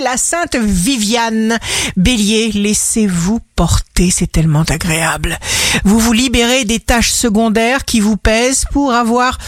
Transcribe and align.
la 0.00 0.16
Sainte 0.16 0.56
Viviane. 0.56 1.58
Bélier, 1.96 2.52
laissez-vous 2.52 3.40
porter, 3.56 4.10
c'est 4.10 4.30
tellement 4.30 4.64
agréable. 4.68 5.38
Vous 5.84 5.98
vous 5.98 6.12
libérez 6.12 6.64
des 6.64 6.78
tâches 6.78 7.10
secondaires 7.10 7.84
qui 7.84 8.00
vous 8.00 8.16
pèsent 8.16 8.64
pour 8.72 8.92
avoir 8.92 9.38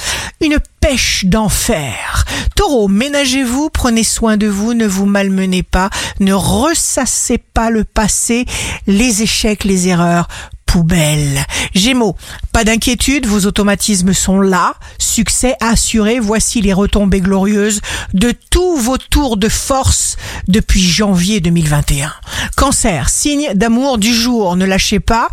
une 0.41 0.59
pêche 0.81 1.27
d'enfer. 1.27 2.25
Taureau, 2.57 2.89
ménagez-vous, 2.89 3.71
prenez 3.71 4.05
soin 4.05 4.37
de 4.37 4.47
vous, 4.47 4.75
ne 4.75 4.87
vous 4.87 5.07
malmenez 5.07 5.63
pas, 5.63 5.91
ne 6.21 6.33
ressassez 6.33 7.39
pas 7.39 7.71
le 7.71 7.85
passé, 7.85 8.47
les 8.87 9.23
échecs, 9.23 9.65
les 9.65 9.89
erreurs 9.89 10.29
poubelle. 10.71 11.45
Gémeaux, 11.75 12.15
pas 12.53 12.63
d'inquiétude, 12.63 13.27
vos 13.27 13.45
automatismes 13.45 14.13
sont 14.13 14.39
là, 14.41 14.75
succès 14.99 15.57
assuré, 15.59 16.21
voici 16.21 16.63
les 16.63 16.73
retombées 16.73 17.21
glorieuses 17.21 17.81
de 18.15 18.33
tous 18.51 18.77
vos 18.77 18.97
tours 18.97 19.37
de 19.37 19.49
force 19.49 20.17
depuis 20.47 20.81
janvier 20.81 21.41
2021. 21.41 22.13
Cancer, 22.57 23.09
signe 23.09 23.49
d'amour 23.55 23.99
du 23.99 24.15
jour, 24.15 24.55
ne 24.55 24.65
lâchez 24.65 25.01
pas, 25.01 25.29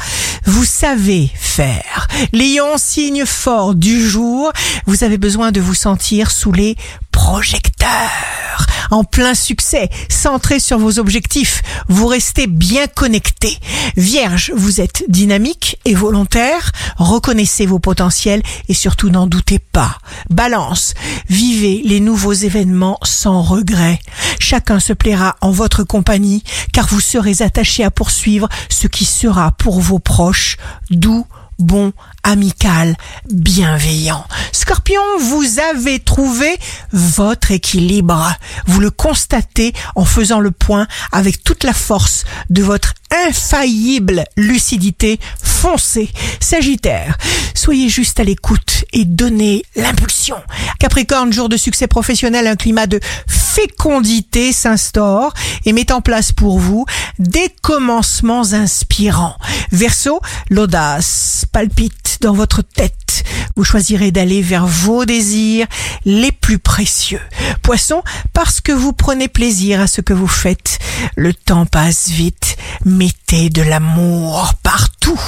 vous 0.45 0.66
savez 0.66 1.30
faire. 1.35 2.08
Lion, 2.33 2.77
signe 2.77 3.23
fort 3.23 3.75
du 3.75 4.02
jour, 4.09 4.52
vous 4.88 5.03
avez 5.03 5.19
besoin 5.19 5.52
de 5.52 5.61
vous 5.61 5.75
sentir 5.75 6.31
sous 6.31 6.52
les 6.52 6.75
projecteurs 7.11 8.66
en 8.91 9.03
plein 9.03 9.33
succès, 9.33 9.89
centré 10.09 10.59
sur 10.59 10.79
vos 10.79 10.99
objectifs, 10.99 11.61
vous 11.87 12.07
restez 12.07 12.47
bien 12.47 12.87
connecté. 12.87 13.57
Vierge, 13.95 14.51
vous 14.55 14.81
êtes 14.81 15.03
dynamique 15.07 15.79
et 15.85 15.95
volontaire, 15.95 16.71
reconnaissez 16.97 17.65
vos 17.65 17.79
potentiels 17.79 18.43
et 18.69 18.73
surtout 18.73 19.09
n'en 19.09 19.27
doutez 19.27 19.59
pas. 19.59 19.97
Balance, 20.29 20.93
vivez 21.29 21.81
les 21.83 21.99
nouveaux 21.99 22.33
événements 22.33 22.99
sans 23.03 23.41
regret. 23.41 23.99
Chacun 24.39 24.79
se 24.79 24.93
plaira 24.93 25.35
en 25.41 25.51
votre 25.51 25.83
compagnie 25.83 26.43
car 26.73 26.88
vous 26.88 26.99
serez 26.99 27.41
attaché 27.41 27.83
à 27.83 27.91
poursuivre 27.91 28.49
ce 28.69 28.88
qui 28.88 29.05
sera 29.05 29.51
pour 29.51 29.79
vos 29.81 29.99
proches 29.99 30.57
doux, 30.89 31.25
bon, 31.59 31.94
amical, 32.23 32.95
bienveillant. 33.31 34.25
Scorpion, 34.52 35.02
vous 35.19 35.59
avez 35.59 36.00
trouvé 36.00 36.58
votre 36.91 37.52
équilibre. 37.52 38.33
Vous 38.66 38.80
le 38.80 38.91
constatez 38.91 39.73
en 39.95 40.05
faisant 40.05 40.39
le 40.39 40.52
point 40.52 40.88
avec 41.11 41.44
toute 41.44 41.63
la 41.63 41.73
force 41.73 42.25
de 42.50 42.63
votre 42.63 42.94
infaillible 43.11 44.25
lucidité 44.36 45.19
foncée. 45.41 46.09
Sagittaire, 46.39 47.17
soyez 47.55 47.89
juste 47.89 48.19
à 48.19 48.23
l'écoute 48.23 48.86
et 48.94 49.05
donnez 49.05 49.63
l'impulsion. 49.75 50.38
Capricorne, 50.80 51.33
jour 51.33 51.50
de 51.50 51.58
succès 51.58 51.88
professionnel, 51.88 52.47
un 52.47 52.55
climat 52.55 52.88
de 52.88 53.00
fécondité 53.28 54.53
s'instaure 54.53 55.33
et 55.66 55.73
met 55.73 55.91
en 55.91 56.02
place 56.02 56.31
pour 56.31 56.59
vous 56.59 56.85
des 57.17 57.50
commencements 57.61 58.53
inspirants. 58.53 59.35
Verseau, 59.72 60.22
l'audace 60.50 61.45
palpite 61.52 62.19
dans 62.22 62.33
votre 62.33 62.61
tête. 62.61 63.23
Vous 63.58 63.63
choisirez 63.63 64.11
d'aller 64.11 64.44
vers 64.44 64.67
vos 64.67 65.03
désirs 65.03 65.66
les 66.05 66.31
plus 66.31 66.59
précieux. 66.59 67.19
Poisson, 67.63 68.03
parce 68.31 68.61
que 68.61 68.72
vous 68.72 68.94
prenez 68.94 69.27
plaisir 69.27 69.81
à 69.81 69.88
ce 69.88 70.00
que 70.00 70.13
vous 70.13 70.27
faites. 70.27 70.77
Le 71.16 71.33
temps 71.33 71.66
passe 71.66 72.09
vite. 72.09 72.55
Mettez 72.85 73.50
de 73.50 73.63
l'amour 73.63 74.53
partout. 74.61 75.19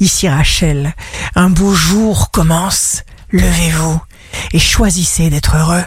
Ici 0.00 0.28
Rachel, 0.28 0.96
un 1.36 1.48
beau 1.48 1.74
jour 1.74 2.32
commence. 2.32 3.04
Levez-vous 3.30 4.00
et 4.52 4.58
choisissez 4.58 5.30
d'être 5.30 5.54
heureux. 5.54 5.84